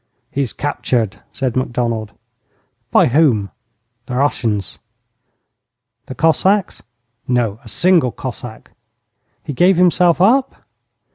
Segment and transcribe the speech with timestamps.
[0.31, 2.11] 'He is captured,' said Macdonald.
[2.89, 3.51] 'By whom?'
[4.07, 4.79] 'The Russians.'
[6.07, 6.81] 'The Cossacks?'
[7.27, 8.71] 'No, a single Cossack.'
[9.43, 10.55] 'He gave himself up?'